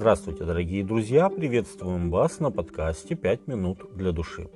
Здравствуйте, 0.00 0.44
дорогие 0.44 0.82
друзья! 0.82 1.28
Приветствуем 1.28 2.10
вас 2.10 2.40
на 2.40 2.50
подкасте 2.50 3.14
«Пять 3.14 3.46
минут 3.46 3.80
для 3.94 4.12
души». 4.12 4.48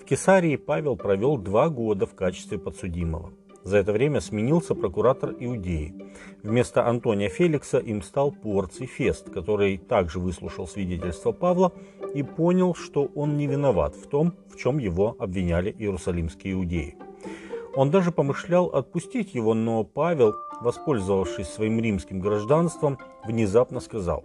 В 0.00 0.04
Кесарии 0.06 0.56
Павел 0.56 0.96
провел 0.96 1.36
два 1.36 1.68
года 1.68 2.06
в 2.06 2.14
качестве 2.14 2.56
подсудимого. 2.56 3.34
За 3.64 3.76
это 3.76 3.92
время 3.92 4.22
сменился 4.22 4.74
прокуратор 4.74 5.34
Иудеи. 5.38 5.94
Вместо 6.42 6.88
Антония 6.88 7.28
Феликса 7.28 7.80
им 7.80 8.00
стал 8.00 8.32
Порций 8.32 8.86
Фест, 8.86 9.28
который 9.28 9.76
также 9.76 10.18
выслушал 10.18 10.66
свидетельство 10.66 11.32
Павла 11.32 11.74
и 12.14 12.22
понял, 12.22 12.74
что 12.74 13.10
он 13.14 13.36
не 13.36 13.46
виноват 13.46 13.94
в 13.94 14.06
том, 14.06 14.32
в 14.50 14.56
чем 14.56 14.78
его 14.78 15.14
обвиняли 15.18 15.76
иерусалимские 15.78 16.54
иудеи. 16.54 16.96
Он 17.76 17.90
даже 17.90 18.10
помышлял 18.10 18.68
отпустить 18.68 19.34
его, 19.34 19.52
но 19.52 19.84
Павел, 19.84 20.34
воспользовавшись 20.62 21.48
своим 21.48 21.78
римским 21.78 22.20
гражданством, 22.20 22.96
внезапно 23.26 23.78
сказал 23.80 24.22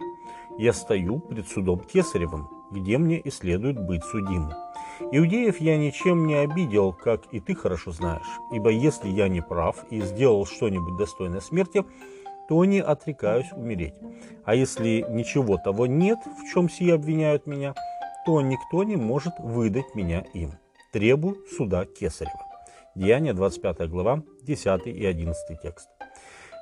«Я 0.58 0.72
стою 0.72 1.20
пред 1.20 1.48
судом 1.48 1.80
Кесаревым, 1.80 2.48
где 2.70 2.98
мне 2.98 3.18
и 3.18 3.30
следует 3.30 3.78
быть 3.78 4.04
судимым. 4.04 4.52
Иудеев 5.12 5.60
я 5.60 5.78
ничем 5.78 6.26
не 6.26 6.34
обидел, 6.34 6.92
как 6.92 7.26
и 7.32 7.40
ты 7.40 7.54
хорошо 7.54 7.92
знаешь, 7.92 8.26
ибо 8.52 8.70
если 8.70 9.08
я 9.08 9.28
не 9.28 9.40
прав 9.40 9.84
и 9.90 10.00
сделал 10.00 10.44
что-нибудь 10.44 10.96
достойное 10.96 11.40
смерти, 11.40 11.84
то 12.48 12.64
не 12.64 12.80
отрекаюсь 12.80 13.52
умереть. 13.52 13.94
А 14.44 14.54
если 14.54 15.06
ничего 15.08 15.58
того 15.58 15.86
нет, 15.86 16.18
в 16.24 16.52
чем 16.52 16.68
сие 16.68 16.94
обвиняют 16.94 17.46
меня, 17.46 17.74
то 18.26 18.40
никто 18.40 18.82
не 18.82 18.96
может 18.96 19.34
выдать 19.38 19.94
меня 19.94 20.24
им. 20.34 20.52
Требую 20.92 21.36
суда 21.56 21.84
Кесарева. 21.84 22.46
Деяние 22.94 23.34
25 23.34 23.88
глава, 23.88 24.22
10 24.42 24.86
и 24.86 25.06
11 25.06 25.60
текст. 25.62 25.88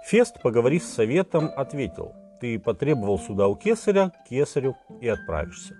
Фест, 0.04 0.42
поговорив 0.42 0.82
с 0.84 0.92
советом, 0.92 1.50
ответил, 1.56 2.12
«Ты 2.40 2.58
потребовал 2.58 3.18
суда 3.18 3.48
у 3.48 3.56
кесаря, 3.56 4.12
кесарю 4.28 4.76
и 5.00 5.08
отправишься». 5.08 5.76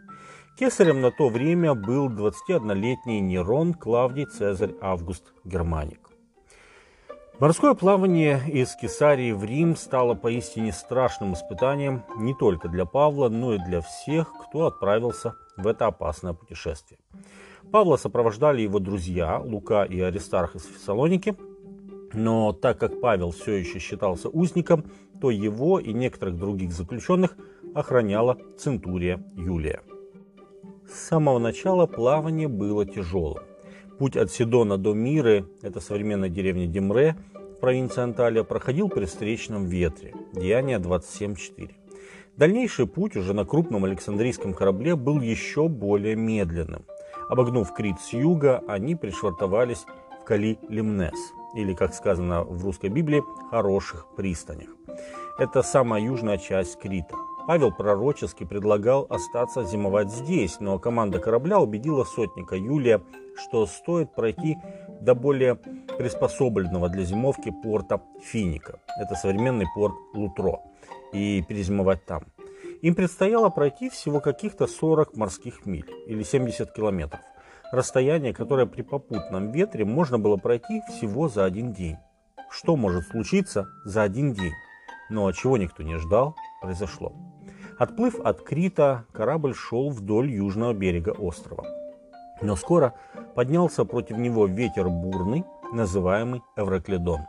Кесарем 0.59 1.03
на 1.03 1.11
то 1.11 1.29
время 1.29 1.75
был 1.75 2.09
21-летний 2.09 3.21
Нерон 3.21 3.75
Клавдий 3.75 4.25
Цезарь 4.25 4.75
Август 4.81 5.35
Германик. 5.45 6.01
Морское 7.39 7.75
плавание 7.75 8.41
из 8.49 8.75
Кесарии 8.75 9.33
в 9.33 9.45
Рим 9.45 9.77
стало 9.77 10.15
поистине 10.15 10.73
страшным 10.73 11.35
испытанием 11.35 12.05
не 12.17 12.33
только 12.33 12.71
для 12.71 12.87
Павла, 12.87 13.29
но 13.29 13.53
и 13.53 13.59
для 13.59 13.83
всех, 13.83 14.33
кто 14.47 14.65
отправился 14.65 15.35
в 15.59 15.67
это 15.67 15.89
опасное 15.89 16.33
путешествие. 16.33 16.99
Павла 17.71 17.99
сопровождали 17.99 18.63
его 18.63 18.79
друзья 18.79 19.39
Лука 19.39 19.85
и 19.85 20.01
Аристарх 20.01 20.57
из 20.57 20.65
Фессалоники, 20.65 21.37
но 22.15 22.55
так 22.55 22.79
как 22.79 23.03
Павел 23.03 23.33
все 23.33 23.57
еще 23.57 23.79
считался 23.79 24.31
узником, 24.31 24.87
то 25.21 25.31
его 25.31 25.79
и 25.79 25.93
некоторых 25.93 26.37
других 26.37 26.73
заключенных 26.73 27.37
охраняла 27.75 28.39
Центурия 28.59 29.23
Юлия. 29.37 29.83
С 30.89 31.09
самого 31.09 31.39
начала 31.39 31.87
плавание 31.87 32.49
было 32.49 32.87
тяжелым. 32.87 33.43
Путь 33.99 34.17
от 34.17 34.31
Сидона 34.31 34.77
до 34.79 34.95
Миры, 34.95 35.47
это 35.63 35.81
современная 35.81 36.29
деревня 36.29 36.67
Демре, 36.67 37.17
в 37.35 37.61
провинции 37.61 38.03
Анталия, 38.03 38.45
проходил 38.45 38.89
при 38.89 39.07
встречном 39.07 39.67
ветре. 39.67 40.15
Деяние 40.33 40.79
27.4. 40.79 41.71
Дальнейший 42.37 42.87
путь 42.87 43.17
уже 43.17 43.33
на 43.33 43.47
крупном 43.47 43.87
Александрийском 43.87 44.53
корабле 44.53 44.95
был 44.95 45.21
еще 45.21 45.69
более 45.69 46.17
медленным. 46.17 46.85
Обогнув 47.31 47.73
Крит 47.73 47.99
с 47.99 48.13
юга, 48.13 48.63
они 48.69 48.95
пришвартовались 48.95 49.87
в 50.21 50.25
Кали-Лимнес, 50.25 51.19
или, 51.57 51.73
как 51.73 51.95
сказано 51.95 52.45
в 52.45 52.63
русской 52.63 52.91
Библии, 52.91 53.23
хороших 53.51 54.07
пристанях. 54.17 54.69
Это 55.39 55.63
самая 55.63 56.03
южная 56.03 56.39
часть 56.39 56.79
Крита. 56.79 57.15
Павел 57.47 57.71
пророчески 57.71 58.45
предлагал 58.45 59.07
остаться 59.09 59.65
зимовать 59.65 60.11
здесь, 60.11 60.59
но 60.59 60.79
команда 60.81 61.21
корабля 61.21 61.61
убедила 61.61 62.03
сотника 62.05 62.57
Юлия, 62.57 63.01
что 63.37 63.67
стоит 63.67 64.13
пройти 64.15 64.57
до 65.01 65.15
более 65.15 65.55
приспособленного 65.55 66.89
для 66.89 67.05
зимовки 67.05 67.55
порта 67.63 68.01
Финика. 68.21 68.81
Это 69.01 69.15
современный 69.15 69.67
порт 69.75 69.95
Лутро. 70.15 70.63
И 71.13 71.43
перезимовать 71.49 72.05
там. 72.05 72.25
Им 72.83 72.95
предстояло 72.95 73.49
пройти 73.49 73.91
всего 73.91 74.21
каких-то 74.21 74.67
40 74.67 75.17
морских 75.17 75.67
миль 75.67 75.89
или 76.07 76.23
70 76.23 76.73
километров. 76.73 77.21
Расстояние, 77.73 78.33
которое 78.35 78.67
при 78.67 78.83
попутном 78.83 79.51
ветре 79.53 79.85
можно 79.85 80.19
было 80.19 80.37
пройти 80.37 80.83
всего 80.89 81.29
за 81.29 81.45
один 81.45 81.73
день. 81.73 81.97
Что 82.51 82.77
может 82.77 83.09
случиться 83.09 83.67
за 83.85 84.03
один 84.03 84.33
день? 84.33 84.53
Но 85.09 85.31
чего 85.33 85.57
никто 85.57 85.83
не 85.83 85.99
ждал, 85.99 86.35
произошло. 86.61 87.13
Отплыв 87.79 88.19
от 88.21 88.43
Крита, 88.43 89.05
корабль 89.13 89.55
шел 89.55 89.91
вдоль 89.91 90.31
южного 90.31 90.73
берега 90.73 91.11
острова. 91.11 91.67
Но 92.43 92.57
скоро 92.57 92.95
поднялся 93.35 93.85
против 93.85 94.17
него 94.19 94.47
ветер 94.47 94.89
бурный, 94.89 95.45
называемый 95.73 96.43
Эврокледон. 96.57 97.21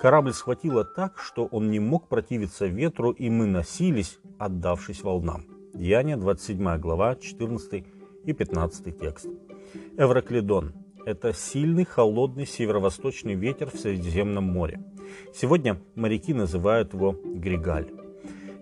Корабль 0.00 0.32
схватило 0.32 0.84
так, 0.84 1.18
что 1.18 1.46
он 1.46 1.70
не 1.70 1.78
мог 1.78 2.08
противиться 2.08 2.66
ветру, 2.66 3.12
и 3.12 3.30
мы 3.30 3.46
носились, 3.46 4.18
отдавшись 4.38 5.02
волнам. 5.02 5.44
Деяние 5.74 6.16
27 6.16 6.78
глава, 6.78 7.16
14 7.16 7.84
и 8.24 8.32
15 8.32 8.98
текст. 8.98 9.28
Эврокледон– 9.96 10.74
это 11.06 11.32
сильный 11.32 11.84
холодный 11.84 12.46
северо-восточный 12.46 13.34
ветер 13.34 13.70
в 13.70 13.76
Средиземном 13.76 14.44
море. 14.44 14.82
Сегодня 15.34 15.80
моряки 15.94 16.34
называют 16.34 16.94
его 16.94 17.16
Григаль. 17.24 17.90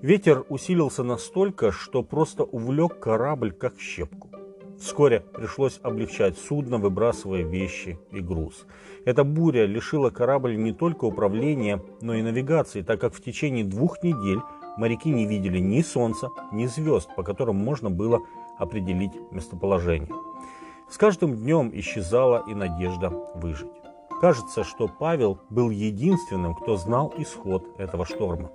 Ветер 0.03 0.45
усилился 0.49 1.03
настолько, 1.03 1.73
что 1.73 2.03
просто 2.03 2.45
увлек 2.45 2.99
корабль 3.01 3.53
как 3.53 3.79
щепку. 3.79 4.31
Вскоре 4.81 5.21
пришлось 5.21 5.79
облегчать 5.83 6.39
судно, 6.39 6.79
выбрасывая 6.79 7.43
вещи 7.43 7.99
и 8.11 8.21
груз. 8.21 8.65
Эта 9.05 9.25
буря 9.25 9.67
лишила 9.67 10.09
корабль 10.09 10.57
не 10.57 10.73
только 10.73 11.05
управления, 11.05 11.83
но 12.01 12.15
и 12.15 12.23
навигации, 12.23 12.81
так 12.81 12.99
как 12.99 13.15
в 13.15 13.23
течение 13.23 13.63
двух 13.63 14.03
недель 14.03 14.41
моряки 14.79 15.11
не 15.11 15.27
видели 15.27 15.59
ни 15.59 15.83
солнца, 15.83 16.31
ни 16.51 16.65
звезд, 16.65 17.11
по 17.15 17.23
которым 17.23 17.57
можно 17.57 17.91
было 17.91 18.21
определить 18.59 19.13
местоположение. 19.31 20.09
С 20.89 20.97
каждым 20.97 21.37
днем 21.37 21.71
исчезала 21.75 22.43
и 22.49 22.55
надежда 22.55 23.11
выжить. 23.35 23.80
Кажется, 24.21 24.65
что 24.65 24.87
Павел 24.87 25.39
был 25.49 25.71
единственным, 25.71 26.55
кто 26.55 26.77
знал 26.77 27.15
исход 27.17 27.65
этого 27.79 28.05
шторма. 28.05 28.51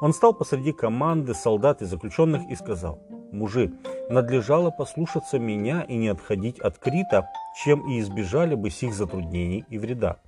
Он 0.00 0.12
стал 0.12 0.32
посреди 0.32 0.72
команды 0.72 1.34
солдат 1.34 1.82
и 1.82 1.86
заключенных 1.86 2.48
и 2.48 2.54
сказал, 2.54 3.00
«Мужи, 3.32 3.72
надлежало 4.08 4.70
послушаться 4.70 5.40
меня 5.40 5.82
и 5.82 5.96
не 5.96 6.08
отходить 6.08 6.60
от 6.60 6.78
Крита, 6.78 7.28
чем 7.64 7.90
и 7.90 7.98
избежали 7.98 8.54
бы 8.54 8.70
сих 8.70 8.94
затруднений 8.94 9.64
и 9.68 9.78
вреда. 9.78 10.18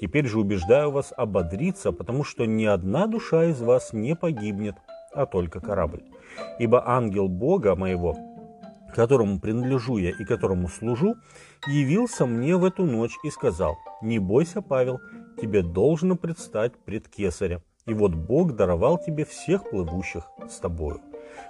Теперь 0.00 0.26
же 0.26 0.38
убеждаю 0.38 0.92
вас 0.92 1.12
ободриться, 1.16 1.90
потому 1.90 2.22
что 2.22 2.46
ни 2.46 2.64
одна 2.64 3.08
душа 3.08 3.46
из 3.46 3.60
вас 3.60 3.92
не 3.92 4.14
погибнет, 4.14 4.76
а 5.12 5.26
только 5.26 5.60
корабль. 5.60 6.04
Ибо 6.60 6.88
ангел 6.88 7.28
Бога 7.28 7.74
моего, 7.74 8.16
которому 8.96 9.38
принадлежу 9.38 9.98
я 9.98 10.10
и 10.10 10.24
которому 10.24 10.68
служу, 10.68 11.16
явился 11.68 12.24
мне 12.24 12.56
в 12.56 12.64
эту 12.64 12.84
ночь 12.84 13.16
и 13.24 13.30
сказал, 13.30 13.76
«Не 14.02 14.18
бойся, 14.18 14.62
Павел, 14.62 15.00
тебе 15.40 15.62
должно 15.62 16.16
предстать 16.16 16.72
пред 16.84 17.06
кесаря, 17.06 17.60
и 17.84 17.92
вот 17.92 18.14
Бог 18.14 18.56
даровал 18.56 18.98
тебе 18.98 19.26
всех 19.26 19.68
плывущих 19.68 20.24
с 20.48 20.58
тобою. 20.58 21.02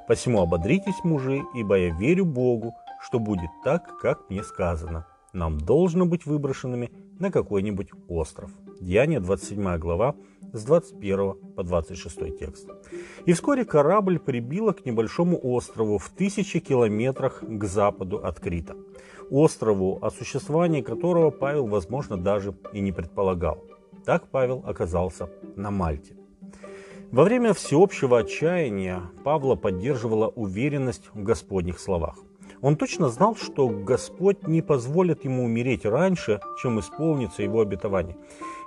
Посему 0.08 0.42
ободритесь, 0.42 1.04
мужи, 1.04 1.40
ибо 1.54 1.78
я 1.78 1.94
верю 1.94 2.24
Богу, 2.24 2.74
что 3.00 3.20
будет 3.20 3.50
так, 3.62 3.96
как 4.00 4.28
мне 4.28 4.42
сказано. 4.42 5.06
Нам 5.32 5.58
должно 5.58 6.04
быть 6.04 6.26
выброшенными 6.26 6.90
на 7.20 7.30
какой-нибудь 7.30 7.90
остров». 8.08 8.50
Деяние 8.80 9.20
27 9.20 9.78
глава, 9.78 10.16
с 10.56 10.64
21 10.64 11.34
по 11.54 11.62
26 11.62 12.38
текст. 12.38 12.68
И 13.26 13.32
вскоре 13.32 13.64
корабль 13.64 14.18
прибило 14.18 14.72
к 14.72 14.84
небольшому 14.84 15.38
острову 15.42 15.98
в 15.98 16.08
тысячи 16.10 16.58
километрах 16.58 17.42
к 17.46 17.64
западу 17.64 18.18
от 18.18 18.40
Крита. 18.40 18.74
Острову, 19.30 19.98
о 20.02 20.10
существовании 20.10 20.82
которого 20.82 21.30
Павел, 21.30 21.66
возможно, 21.66 22.16
даже 22.16 22.54
и 22.72 22.80
не 22.80 22.92
предполагал. 22.92 23.64
Так 24.04 24.28
Павел 24.30 24.62
оказался 24.64 25.28
на 25.56 25.70
Мальте. 25.70 26.16
Во 27.12 27.24
время 27.24 27.54
всеобщего 27.54 28.18
отчаяния 28.18 29.02
Павла 29.24 29.54
поддерживала 29.54 30.28
уверенность 30.28 31.10
в 31.14 31.22
Господних 31.22 31.78
словах. 31.78 32.18
Он 32.62 32.76
точно 32.76 33.08
знал, 33.08 33.36
что 33.36 33.68
Господь 33.68 34.46
не 34.46 34.62
позволит 34.62 35.24
ему 35.24 35.44
умереть 35.44 35.84
раньше, 35.84 36.40
чем 36.60 36.80
исполнится 36.80 37.42
его 37.42 37.60
обетование. 37.60 38.16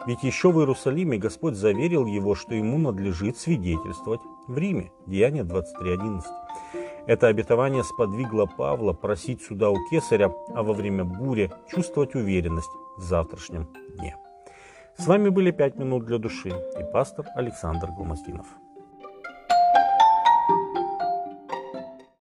Ведь 0.05 0.23
еще 0.23 0.51
в 0.51 0.59
Иерусалиме 0.59 1.17
Господь 1.17 1.55
заверил 1.55 2.05
его, 2.05 2.35
что 2.35 2.55
ему 2.55 2.77
надлежит 2.77 3.37
свидетельствовать 3.37 4.21
в 4.47 4.57
Риме. 4.57 4.91
Деяние 5.05 5.43
23.11. 5.43 6.21
Это 7.07 7.27
обетование 7.27 7.83
сподвигло 7.83 8.45
Павла 8.45 8.93
просить 8.93 9.41
суда 9.41 9.71
у 9.71 9.77
кесаря, 9.89 10.31
а 10.53 10.63
во 10.63 10.73
время 10.73 11.03
бури 11.03 11.51
чувствовать 11.67 12.15
уверенность 12.15 12.69
в 12.97 13.01
завтрашнем 13.01 13.67
дне. 13.97 14.15
С 14.97 15.07
вами 15.07 15.29
были 15.29 15.51
«Пять 15.51 15.77
минут 15.77 16.05
для 16.05 16.17
души» 16.17 16.49
и 16.49 16.93
пастор 16.93 17.25
Александр 17.35 17.87
Гломоздинов. 17.87 18.47